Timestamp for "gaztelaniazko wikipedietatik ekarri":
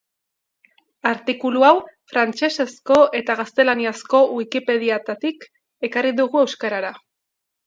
3.43-6.15